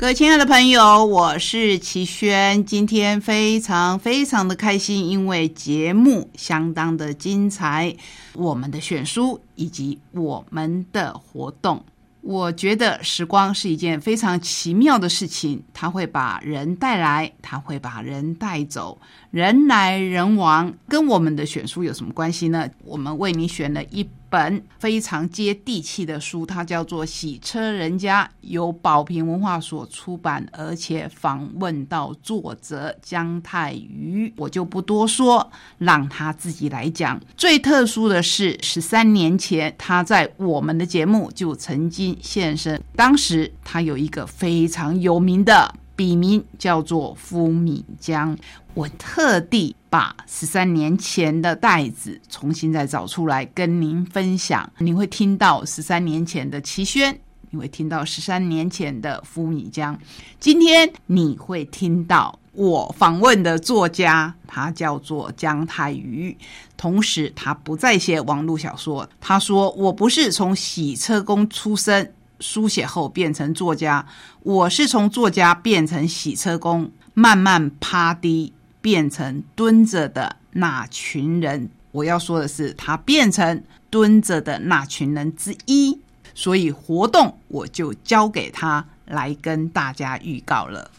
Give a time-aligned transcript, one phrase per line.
[0.00, 7.94] 各位亲爱的朋友，我是齐轩，今天非常非常的开心，因为节目相当的精彩，
[8.32, 11.84] 我们的选书以及我们的活动。
[12.22, 18.98] 我觉得时光是一件非常奇妙的事情，它会把人带来，它会把人带走，
[19.30, 22.66] 人来人往，跟我们的选书有什么关系呢？
[22.86, 37.20] 我们为你选了一本非常接地气的书，它叫做《洗车人家》，由宝瓶文化所出版，而且访问到作者姜太瑜，我就不多说，让他自己来讲。
[37.36, 48.34] 最特殊的是，十三年前他在我们的节目就曾经现身，当时他有一个非常有名的笔名，叫做夫米江。
[48.72, 59.98] 我特地把十三年前的袋子重新再找出来跟您分享，你会听到十三年前的齐轩，你会听到十三年前的夫米江，
[60.38, 66.34] 今天你会听到我访问的作家，他叫做姜太瑜，
[66.78, 74.04] 同时他不再写网络小说，他说我不是从洗车工出身，书写后变成作家，
[74.42, 78.52] 我是从作家变成洗车工，慢慢趴低。
[78.82, 86.00] 变成蹲着的那群人，我要说的是，他变成蹲着的那群人之一，
[86.34, 90.90] 所以活动我就交给他来跟大家预告了。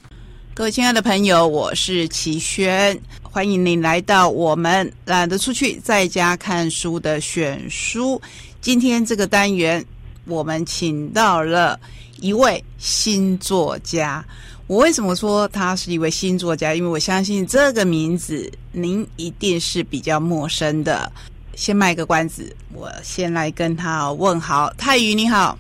[0.54, 8.22] 各位亲爱的朋友，我是齐轩，欢迎您来到我们懒得出去在家看书的选书。
[8.62, 9.84] 今天这个单元，
[10.32, 11.78] 我们请到了
[12.22, 14.24] 一位新作家。
[14.68, 16.74] 我为什么说他是一位新作家？
[16.74, 21.12] 因为我相信这个名字您一定是比较陌生的。
[21.54, 24.72] 先卖个关子，我先来跟他问好。
[24.78, 25.58] 泰宇你好，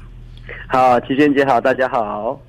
[0.69, 2.39] 好，齐轩姐好，大家好。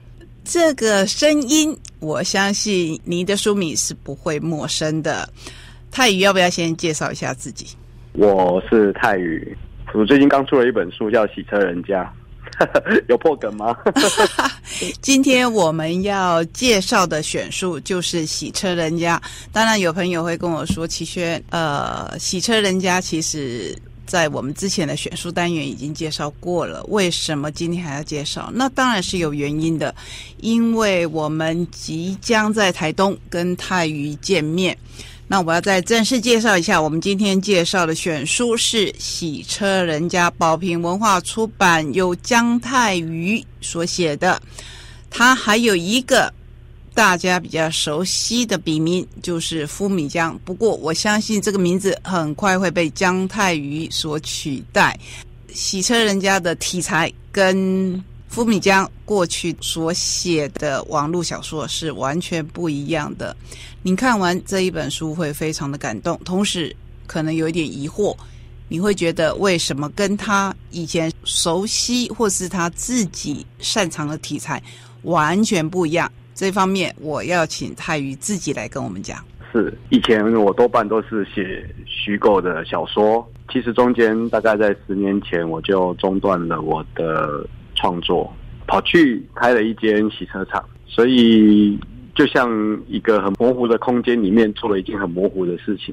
[0.45, 5.29] 这个声音，我相信您的书迷是不会陌生的。
[5.91, 7.67] 泰宇要不要先介绍一下自己？
[8.15, 9.57] 我是泰宇，
[9.95, 12.03] 我最近刚出了一本书，叫《洗车人家》。
[13.09, 13.77] 有破梗吗？
[15.01, 19.21] 今天我们要介绍的选书就是《洗车人家》。
[19.53, 23.77] 当然，有朋友会跟我说：“齐轩，呃，《洗车人家》其实
[24.07, 28.51] 在我们之前的选书单元已经介绍过了，为什么今天还要介绍？
[28.55, 29.95] 那当然是有原因的，
[30.39, 34.77] 因为我们即将在台东跟泰瑜见面。”
[35.33, 44.39] 那我要再正式介绍一下，我们今天介绍的选书是《洗车人家》，宝瓶文化出版，由姜太瑜所写的。
[45.09, 46.31] 他还有一个
[46.93, 50.39] 大家比较熟悉的笔名，就是夫米江。
[50.45, 54.95] 不过我相信这个名字很快会被姜太瑜所取代。
[55.55, 57.99] 《洗车人家》的题材跟
[58.33, 63.37] 夫米江过去所写的网络小说是完全不一样的。
[63.83, 66.75] 你看完这一本书会非常的感动，同时
[67.07, 68.17] 可能有一点疑惑，
[68.69, 74.63] 你会觉得为什么跟他以前熟悉或是他自己擅长的题材
[75.03, 76.11] 完全不一样？
[76.35, 79.23] 这方面我要请泰宇自己来跟我们讲。
[79.53, 87.47] 是以前我多半都是写虚构的小说，其实中间大概在十年前我就中断了我的。
[87.83, 88.33] 创作
[88.69, 91.77] 跑去开了一间洗车厂，所以
[92.15, 92.49] 就像
[92.87, 95.93] 一个很模糊的空间里面做了一件很模糊的事情，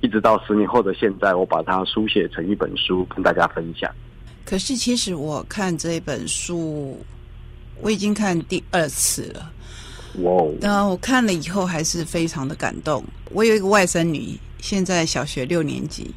[0.00, 3.88] 一直到十年后的现在，我把它书写成一本书跟大家分享。
[4.44, 6.98] 可是其实我看这本书，
[7.80, 9.52] 我已经看第二次了。
[10.22, 10.44] 哇！
[10.60, 13.04] 那我看了以后还是非常的感动。
[13.30, 16.12] 我有一个外甥女，现在小学六年级，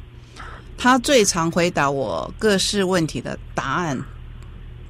[0.76, 3.96] 她最常回答我各式问题的答案。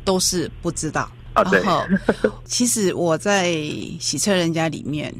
[0.04, 1.10] 都是不知道。
[1.34, 1.84] 然后，
[2.44, 3.52] 其实我在
[3.98, 5.12] 洗车人家里面，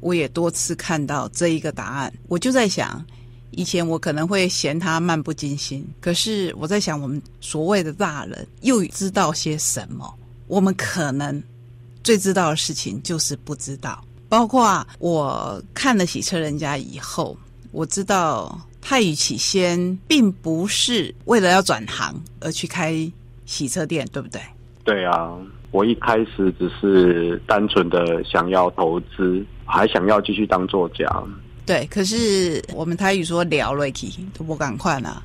[0.00, 2.12] 我也多次看到这一个答案。
[2.26, 3.04] 我就在想，
[3.52, 10.12] 以前我可能会嫌他漫不经心，可是我在想，我们所谓的大人又知道些什么？
[10.48, 11.40] 我们可能
[12.02, 14.04] 最知道的事情就是不知道。
[14.28, 17.36] 包括我看了洗车人家以后，
[17.70, 23.08] 我知道太乙起先并不是为了要转行而去开。
[23.50, 24.40] 洗车店对不对？
[24.84, 25.36] 对啊，
[25.72, 31.04] 我一开始只是单纯的想要投资，还想要继续当作家。
[31.66, 35.22] 对，可是我们台语说聊瑞奇都不赶快了。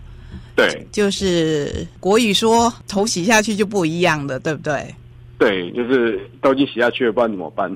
[0.55, 4.93] 对，就是国语说头洗下去就不一样的，对不对？
[5.37, 7.73] 对，就是都已经洗下去了，不知道怎么办。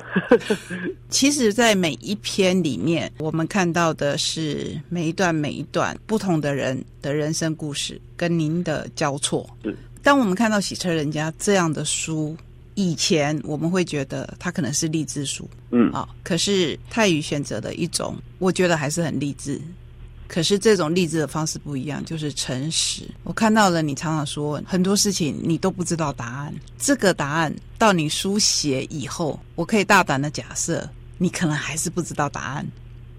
[1.10, 9.46] 其实，在每一篇里面，我们看到的是每一段每一段不同的人的人生故事，跟您的交错。
[10.02, 12.36] 当我们看到洗车人家这样的书，
[12.76, 19.60] 以前我们会觉得它可能是励志书，嗯，啊、可是泰语选择的一种，我觉得还是很励志。
[20.28, 23.02] 可是这种励志的方式不一样，就是诚实。
[23.24, 30.88] 我看到了你常常说很多事情你都不知道答案，这个答案到你书写以后，我可以大胆的假设，
[31.18, 32.66] 你可能还是不知道答案。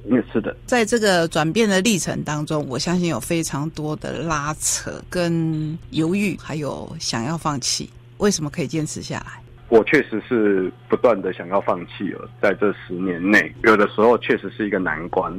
[0.08, 7.90] 嗯，是的，在这个转变的历程当中，我相信有非常多的拉扯、跟犹豫，还有想要放弃。
[8.18, 9.42] 为什么可以坚持下来？
[9.68, 15.32] 我确实是不断的想要放弃了，在这十年内，有的时候确实是一个难关。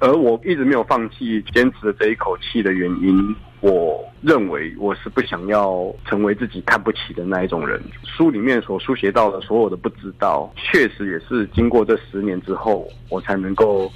[0.00, 7.80] 而我一直没有放弃坚持的这一口气的原因，我认为我是不想要成为自己看不起的那一种人。
[8.04, 13.90] 书里面所书写到的所有的不知道，确实也是经过这十年之后，我才能够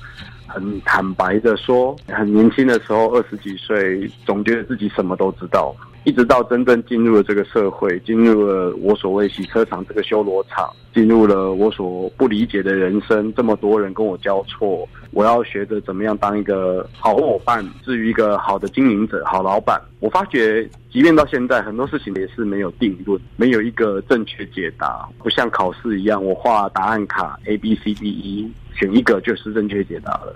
[0.46, 5.74] 很坦白的说，很年轻的时候，二十几岁，总觉得自己什么都知道。
[6.04, 19.80] 一直到真正进入了这个社会，进入了我所谓洗车场这个修罗场，进入了我所不理解的人生，这么多人跟我交错，我要学着怎么样当一个好伙伴，至于一个好的经营者、好老板。
[20.00, 30.34] 我发觉，即便到现在，很多事情也是没有定论，没有一个正确解答，不像考试一样，我画答案卡 A B C D E，选一个就是正确解答了。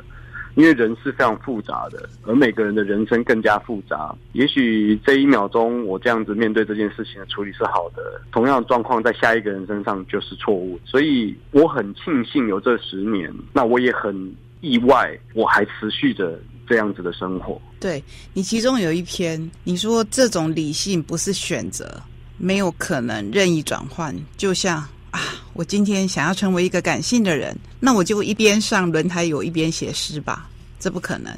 [0.56, 4.14] 因为人是非常复杂的，而每个人的人生更加复杂。
[4.32, 10.80] 也许这一秒钟我这样子面对这件事情的处理是好的，同样的状况在下一个人身上就是错误。
[10.84, 17.60] 所以我很庆幸有这十年，那我也很意外，我还持续着这样子的生活。
[17.78, 22.02] 对你其中有一篇，你说这种理性不是选择，
[22.38, 24.78] 没有可能任意转换，就像
[25.10, 25.20] 啊，
[25.56, 31.34] 我今天想要成为一个感性的人，那我就一边上轮胎油一边写诗吧，这不可能。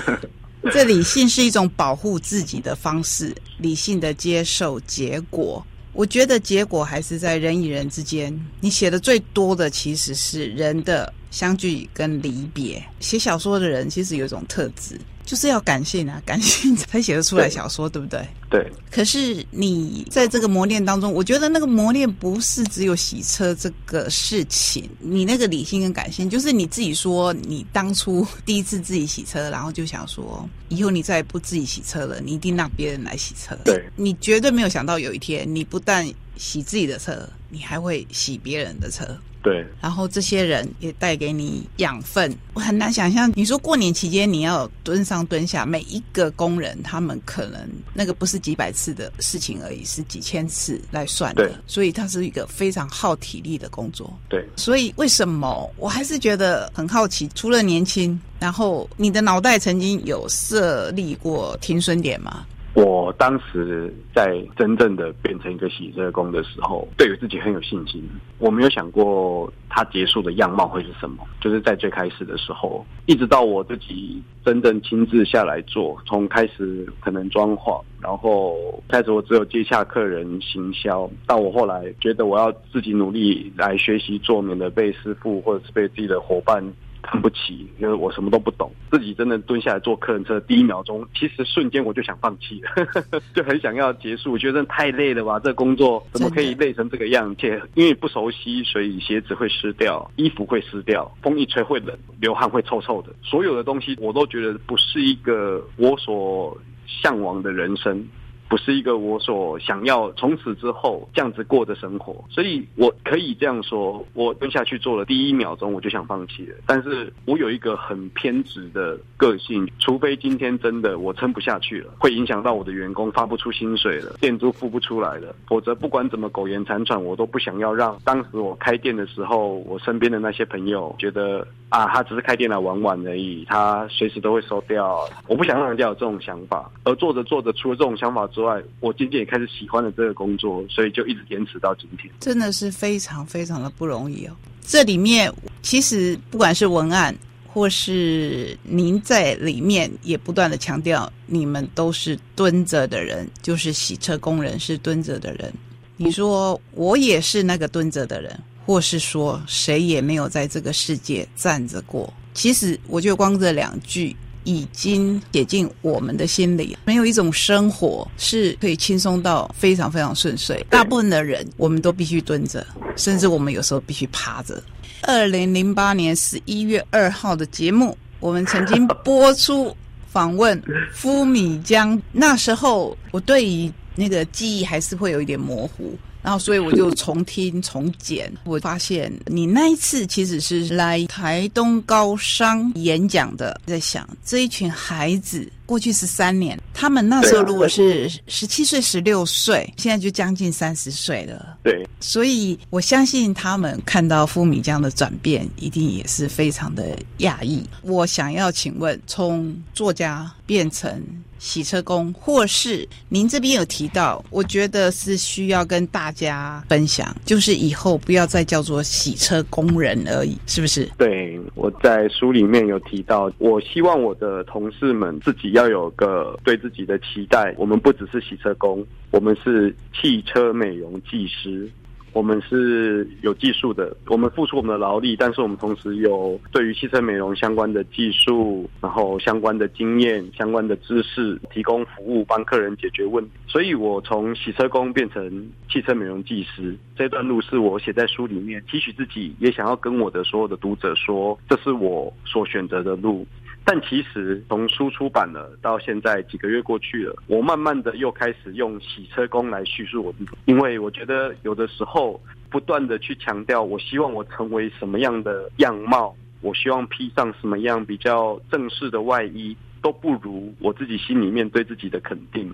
[0.72, 5.62] 这理性是一种保护自己的方式，理性的接受结果。
[5.92, 8.34] 我觉得结果还是在人与人之间。
[8.60, 12.82] 你写的最多的其实是人的相聚跟离别。
[13.00, 14.98] 写小说的人其实有一种特质，
[15.30, 18.20] 就是要感性啊， 感性才写得出来小说，对不对？
[18.50, 33.56] 对，可是你在这个磨练当中，我觉得那个磨练不是只有洗车这个事情，你那个理性跟感性，就是你自己说，你当初第一次自己洗车，然后就想说，以后你再也不自己洗车了，你一定让别人来洗车。
[33.64, 36.04] 对，你绝对没有想到有一天，你不但
[36.36, 39.06] 洗自己的车，你还会洗别人的车。
[39.42, 43.32] 对，然后这些人也带给你养分，我很难想象。
[43.34, 47.60] 你说过年期间你要蹲上蹲下，每一个工人他们可能
[47.94, 54.12] 那个不是几百次的事情而已，是几千次来算的对，所以它是一个非常耗体力的工作。
[54.28, 57.28] 对，所以为什么我还是觉得很好奇？
[57.34, 62.44] 除了年轻，然后你的脑袋曾经有设立过停损点吗？
[62.82, 68.02] 我当时在真正的变成一个洗车工的时候，对于自己很有信心。
[68.38, 78.56] 我没有想过它结束的样貌会是什么，就是在最开始的时候，一直到我自己真正亲自下来做，从开始可能装潢，然后
[78.88, 86.64] 开始我只有接洽客人行销，到我后来觉得我要自己努力来学习做，免得被师傅或者是被自己的伙伴
[87.02, 88.70] 看不起，因为我什么都不懂。
[88.90, 94.32] 自己真的蹲下来坐客人车，第一秒钟，其实瞬间我就想放弃了， 就很想要结束。
[94.32, 97.34] 我觉得太累了吧，这工作怎么可以累成这个样？
[97.38, 103.12] 且因为不熟悉，所以鞋子会湿掉，衣服会湿掉，风一吹会冷，流汗会臭臭的。
[103.22, 108.06] 所有的东西我都觉得不是一个我所向往的人生。
[108.50, 116.56] 不是一个我所想要从此之后这样子过的生活，所以我可以这样说，我蹲下去做了第一秒钟我就想放弃了。
[116.66, 135.08] 但是我有一个很偏执的个性，除非今天真的我撑不下去了，会影响到我的员工发不出薪水了，店租付不出来了，否则不管怎么苟延残喘，我都不想要让当时我开店的时候，我身边的那些朋友觉得啊，他只是开店来玩玩而已，他随时都会收掉。
[135.28, 142.10] 我不想让人家有这种想法，而做着做着，除了这种想法之之外，我渐渐也开始喜欢了这个工作，所以就一直坚持到今天。
[142.20, 144.34] 真的是非常非常的不容易哦。
[144.62, 145.30] 这里面
[145.60, 147.14] 其实不管是文案，
[147.46, 155.52] 或是您在里面也不断的强调，你们都是蹲着的人，就是洗车工人是蹲着的人。
[155.98, 162.10] 你说我也是那个蹲着的人，或是说谁也没有在这个世界站着过。
[162.32, 164.16] 其实我觉得光这两句。
[164.44, 170.64] 已经写进我们的心里，没有一种生活是可以轻松到非常非常顺遂。
[170.70, 172.66] 大部分的人，我们都必须蹲着，
[172.96, 174.62] 甚至我们有时候必须趴着。
[175.02, 179.74] 二零零八年十一月二号的节目，我们曾经播出
[180.08, 182.00] 访问夫米江。
[182.12, 201.56] 那时候我对于那个记忆还是会有一点模糊，然后所以我就重听重剪，我发现你那一次其实是来台东高商演讲的，在想这一群孩子过去十三年，他们那时候如果是十七岁、十六岁，现在就将近三十岁了。
[201.62, 207.64] 对，所以我相信他们看到富米这样的转变，一定也是非常的讶异。
[207.82, 211.00] 我想要请问，从作家变成
[211.38, 220.90] 洗车工，或是您这边有提到，我觉得是需要跟大家分享，就是以后不要再叫做洗车工人而已，是不是？
[220.98, 231.68] 对，我在书里面有提到，我希望我的同事们自己要有个对自己的期待，我们不只是洗车工，我们是汽车美容技师。
[232.12, 243.30] 我们是有技术的，我们付出我们的劳力，但是我们同时有对于汽车美容相关的技术，然后相关的经验、相关的知识，提供服务，帮客人解决问题。
[243.46, 253.24] 所以我从洗车工变成汽车美容技师，这段路是我写在书里面，期许自己也想要跟我的所有的读者说，这是我所选择的路。
[253.72, 272.52] 但其实从书出版了到现在几个月过去了，我慢慢的又开始用洗车工来叙述我自己，因为我觉得有的时候不断的去强调，我希望我成为什么样的样貌，我希望披上什么样比较正式的外衣，都不如我自己心里面对自己的肯定。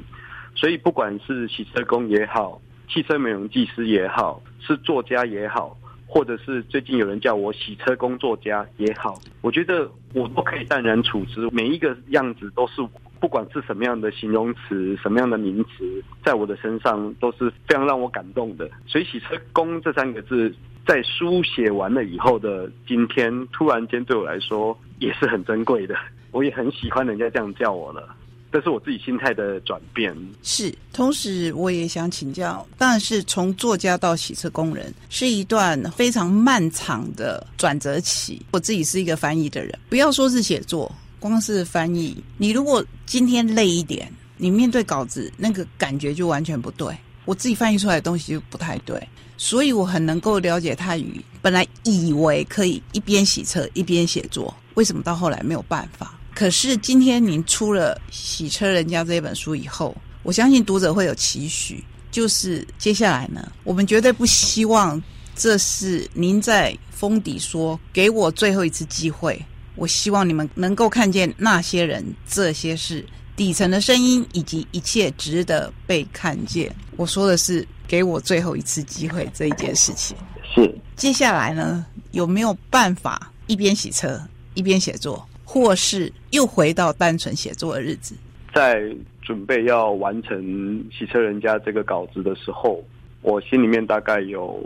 [0.54, 5.78] 所以不管是洗车工也好，汽车美容技师也好，是作家也好。
[6.06, 11.48] 或者是最近有人叫我洗车工作家也好，我觉得我都可以淡然处之。
[11.50, 12.80] 每一个样子都是，
[13.20, 18.70] 不管是什么样的形容词、什么样的名词，在我的身上都是非常让我感动的。
[18.86, 20.54] 所以“洗车工”这三个字，
[20.86, 25.96] 在书写完了以后的今天，突然间对我来说也是很珍贵的。
[26.30, 28.14] 我也很喜欢人家这样叫我了。
[28.56, 30.16] 这是我自己心态的转变。
[30.42, 38.40] 是，同时我也想请教，当然是从作家到洗车工人，是一段非常漫长的转折期。
[38.52, 46.96] 我自己是一个翻译的人，不要说是写作，光是翻译，你如果今天累一点，你面对稿子那个感觉就完全不对。
[47.26, 51.22] 我自己翻译出来的东西就不太对，所以我很能够了解泰语。
[51.42, 56.18] 本来以为可以一边洗车一边写作，为什么到后来没有办法？
[56.36, 65.02] 可是今天您出了《洗车人家》这本书以后，我相信读者会有期许，就是接下来呢，我们绝对不希望
[65.34, 69.42] 这是您在封底说给我最后一次机会。
[69.76, 73.02] 我希望你们能够看见那些人、这些事
[73.34, 76.70] 底层的声音，以及一切值得被看见。
[76.98, 80.14] 我说的是给我最后一次机会这一件事情。
[80.54, 84.20] 是接下来呢，有没有办法一边洗车
[84.52, 85.25] 一边写作？
[85.48, 88.16] 或是又回到单纯写作的日子，
[88.52, 90.42] 在准备要完成
[90.92, 92.84] 《洗车人家》这个稿子的时候，
[93.22, 94.60] 我心里面大概有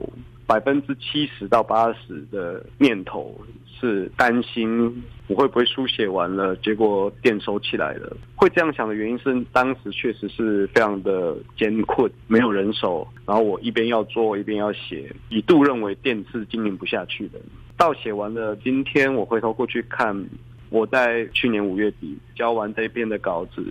[0.46, 3.38] 百分之七十到八十的念头
[3.78, 8.16] 是担心我会不会书写完了，结果电收起来了。
[8.34, 17.38] 会这样想的原因是，当时确实是非常的艰困，没有人手，然后我一边要做一边要写，一度认为店是经营不下去的。
[17.76, 20.26] 到写完了，今天我回头过去看。
[20.70, 23.62] 我在去年五月底交完这一篇的稿子，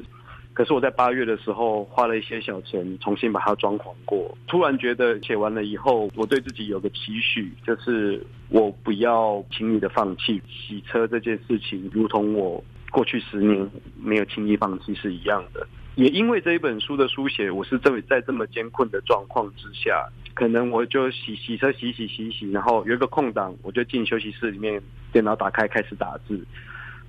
[0.53, 4.37] 可是我在八月的时候花了一些小钱重新把它装潢过。
[4.47, 15.65] 突然觉得写完了以后，我对自己有个期许，就是我不要轻易的放弃洗车这件事情，如同我过去十年没有轻易放弃是一样的。
[15.95, 26.45] 也因为这一本书的书写，我是这么在这么艰困的状况之下，可能我就洗洗车洗洗洗洗，然后有一个空档，我就进休息室里面，电脑打开开始打字。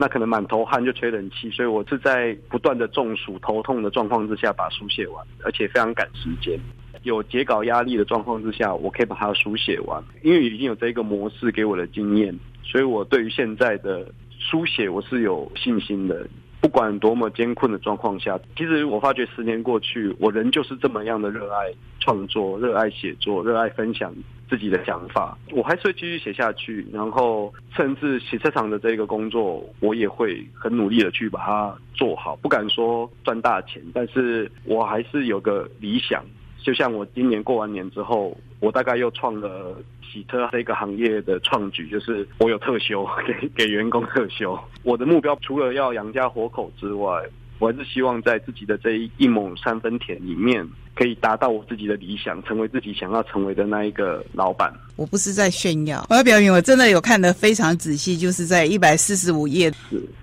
[0.00, 6.58] 那可能满头汗就吹冷气，所以我是在不断的中暑、头痛的状况之下把书写完，而且非常赶时间。
[7.02, 16.26] 有截稿压力的状况之下，我可以把它书写完，因为已经有这个模式给我的经验，所以我对于现在的书写我是有信心的。
[16.62, 24.14] 不管多么艰困的状况下，其实我发觉十年过去，我仍就是这么样的热爱创作、热爱写作、热爱分享
[24.50, 25.38] 自己的想法。
[25.52, 32.34] 我还是会继续写下去，然后甚至洗车场的这个工作，我也会很努力的去把它做好。
[32.42, 36.24] 不敢说赚大钱，但是我还是有个理想。
[36.58, 39.74] 就像我今年过完年之后，我大概又创了
[40.12, 44.58] 洗车这个行业的创举，就是我有特休， 给给员工特休。
[44.82, 47.22] 我的目标除了要养家活口之外，
[47.58, 54.72] 我还是希望在自己的这一一亩三分田里面，可以达到我自己的理想，成为自己想要成为的那一个老板。
[54.96, 59.70] 我不是在炫耀，我要表明我真的有看得非常仔细，就是在一百四十五页。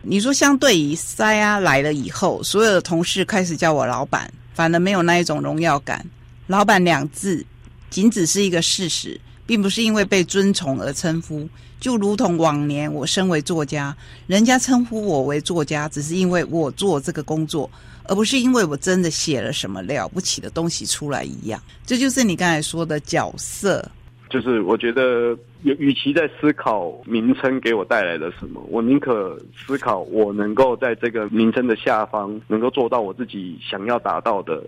[0.02, 6.04] 你说相对于塞啊来了以后，所有的同事开始叫我老板，反而没有那一种荣耀感。
[6.48, 7.46] 老板两字
[7.92, 11.50] 仅只是一个事实，并不是因为被尊崇而称呼。
[11.80, 17.70] 就如同往年我身为作家，人家称呼我为作家，只是因为我做这个工作，
[18.06, 21.62] 而不是因为我真的写了什么了不起的东西出来一样。
[21.86, 23.90] 这就是你刚才说的角色。
[24.30, 34.62] 就是我觉得，与其在思考名称给我带来了什么，我宁可思考我能够在这个名称的下方，能够做到我自己想要达到的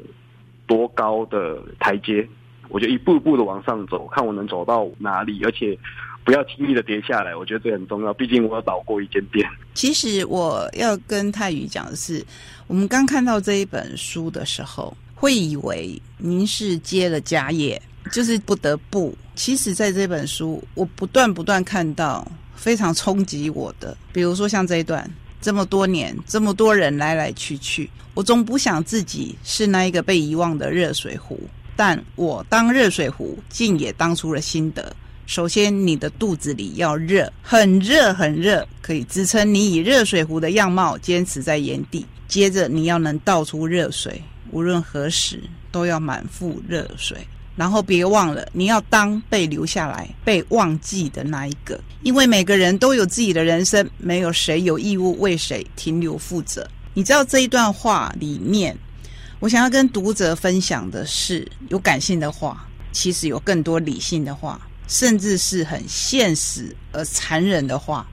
[0.66, 2.26] 多高的台阶。
[2.70, 5.78] 我就一步步的往上走，看我能走到哪里，而且
[6.24, 7.36] 不要轻易的跌下来。
[7.36, 9.50] 我觉得这很重要，毕竟我要倒过一间店。
[9.74, 12.24] 其实我要跟泰宇讲的是，
[12.68, 19.14] 我们刚看到这一本书的时候，会以为您是接了家业，就是不得不。
[19.36, 25.10] 其实，在这本书，我不断不断看到非常冲击我的，比如说像这一段，
[25.40, 31.40] 这么多年，这么多人来来去去，我总不想自己是那一个被遗忘的热水壶。
[31.80, 34.94] 但我当热水壶，竟也当出了心得。
[35.26, 42.06] 首先，你的肚子里要热，很热很热，可以支撑你以热水壶的样貌坚持在原地。
[42.28, 44.22] 接着，你要能倒出热水，
[44.52, 47.18] 无论何时都要满腹热水。
[47.56, 56.70] 然后，别忘了，你要当被留下来、被忘记的那一个，因为每个人都有自己的人生，没有谁有义务为谁停留负责。
[56.94, 58.78] 你知道这一段话里面。
[59.40, 68.06] 我想要跟读者分享的是，有感性的话，其实有更多理性的话，甚至是很现实而残忍的话。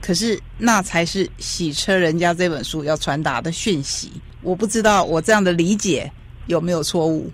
[0.00, 4.12] 可是，那才是《洗车人家》这本书要传达的讯息。
[4.42, 6.10] 我不知道我这样的理解
[6.46, 7.28] 有没有错误。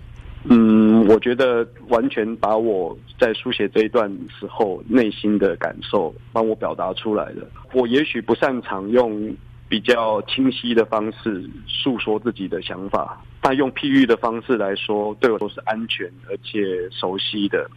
[0.49, 7.47] 嗯，我觉得完全把我在书写这一段时候内心的感受帮我表达出来了。
[7.73, 9.31] 我也许不擅长用。
[9.69, 17.69] 比较清晰的方式诉说自己的想法，但用譬喻的方式来说，对我都是安全而且熟悉的。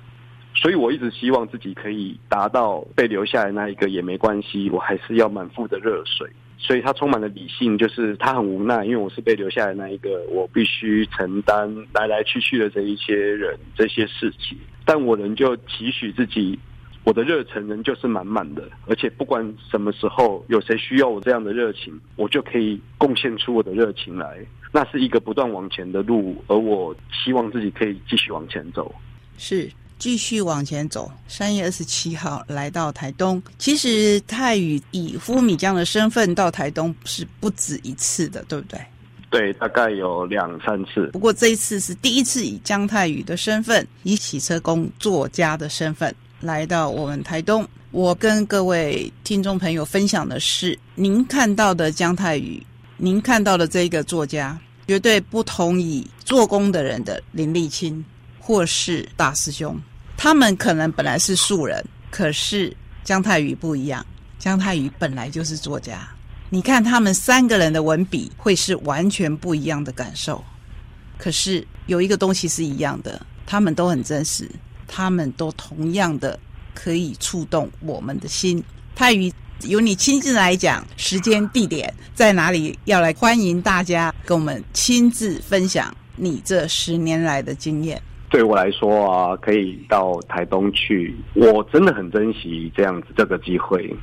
[0.54, 6.28] 所以我一直希望自己可以达到被留下来那一个也没关系，我还是要满腹的热水。
[6.58, 16.58] 所以他充满了理性，就是他很无奈，因为我是被留下来那一个，我必须承担来来去去的这一些人这些事情，但我仍旧期许自己。
[17.04, 24.39] 我的热忱仍旧是满满的，而且不管什么时候有谁需要我这样的热情，我就可以贡献出我的热情来。
[24.73, 28.95] 那是一个不断往前的路，而我希望自己可以继续往前走。
[29.39, 31.10] 是继续往前走。
[31.26, 38.80] 三月二十七号来到台东，其实泰宇以夫米江的身份到台东是不止一次的，对不对？
[39.30, 41.06] 对，大概有两三次。
[41.08, 46.15] 不过这一次是第一次以江泰宇的身份，以洗车工作家的身份。
[46.41, 52.65] 来到我们台东，我跟各位听众朋友分享的是，您看到的姜太宇，
[52.97, 58.03] 您看到的这个作家，绝对不同于做工的人的林立清
[58.39, 59.79] 或是大师兄。
[60.17, 62.75] 他们可能本来是素人，可是
[63.05, 64.05] 姜太宇不一样，
[64.39, 66.09] 姜太宇本来就是作家。
[66.49, 70.43] 你看他们三个人的文笔，会是完全不一样的感受。
[71.19, 74.50] 可是有一个东西是一样的，他们都很真实。
[74.93, 76.37] 他们都同样的
[76.75, 78.63] 可以触动我们的心。
[78.97, 82.76] 泰宇，由你亲自来讲，时间、地点在哪里？
[82.87, 88.03] 要来欢迎大家跟我们亲自分享你这十年来的经验。
[88.29, 93.95] 对我来说啊，可以到台东去，我真的很珍惜这样子这个机会。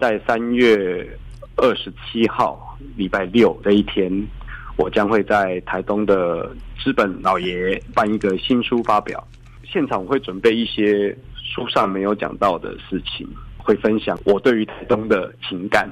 [0.00, 1.08] 在三月
[1.56, 4.10] 二十七号礼拜六这一天，
[4.76, 9.24] 我将会在台东的资本老爷办一个新书发表。
[9.64, 15.88] 现场我会准备一些书上没有讲到的事情，会分享我对于台东的情感。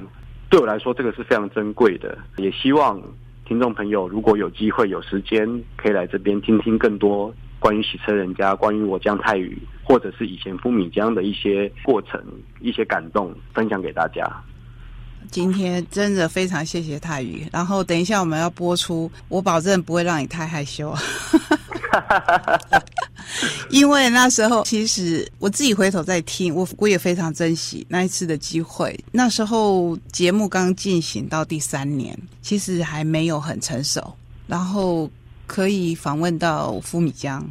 [0.49, 2.17] 对我来说，这个是非常珍贵的。
[2.37, 3.01] 也希望
[3.45, 12.23] 听众朋友如果有机会、有时间，可以来这边听听更多关于洗车人家、关于我江泰宇，或者是以前夫米江的一些过程、
[12.59, 14.23] 一些感动，分享给大家。
[15.31, 17.47] 今天真的非常谢谢泰宇。
[17.51, 20.93] 然后等一下我们要播出，我保证不会让你太害羞。
[23.69, 28.97] 因为那时候，其实我自己回头再听，我我也非常珍惜那一次的机会。
[29.11, 34.13] 那时候节目刚进行到第三年，其实还没有很成熟，
[34.47, 35.09] 然后
[35.47, 37.43] 可以访问到夫米江。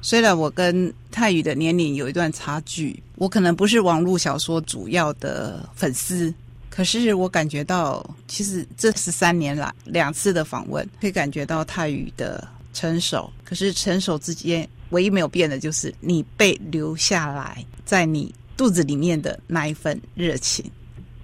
[0.00, 6.32] 虽然我跟泰宇的年龄有一段差距，我可能不是网络小说主要的粉丝，
[6.70, 12.46] 可是我感觉到，其实这十三年来两次的访问，可以感觉到泰宇的。
[12.74, 20.70] 成熟，可是成熟之间唯一没有变的就是你被留下来，在你肚子里面的那一份热情。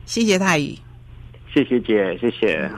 [0.06, 0.78] 谢谢泰宇，
[1.52, 2.70] 谢谢姐，谢谢，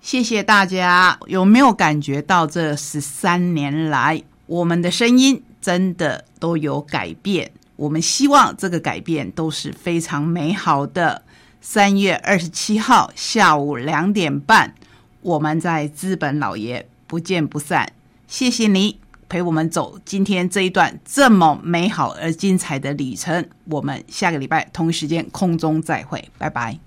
[0.00, 1.18] 谢谢大家。
[1.26, 7.52] 有没有感觉到这十三年来，我们的声音真的都有改变。
[7.76, 11.22] 我们希望这个改变都是非常美好的。
[11.60, 14.74] 三月二十七号下午两点半，
[15.20, 17.92] 我们在资本老爷不见不散。
[18.32, 23.46] 谢谢你陪我们走今天这一段这么美好而精彩的旅程。
[23.64, 26.78] 我们下个礼拜同一时间空中再会，拜拜。